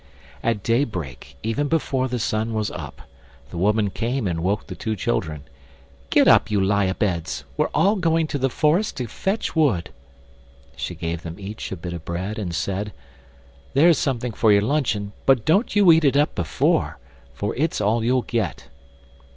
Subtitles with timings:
[0.41, 3.03] At daybreak, even before the sun was up,
[3.51, 5.43] the woman came and woke the two children:
[6.09, 9.91] "Get up, you lie abeds, we're all going to the forest to fetch wood."
[10.75, 12.93] She gave them each a bit of bread and said:
[13.75, 16.97] "There's something for your luncheon, but don't you eat it up before,
[17.35, 18.69] for it's all you'll get."